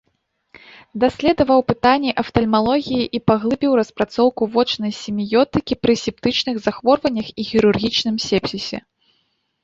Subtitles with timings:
[1.01, 8.79] Даследаваў пытанні афтальмалогіі і паглыбіў распрацоўку вочнай семіётыкі пры септычных захворваннях і хірургічным сепсісе.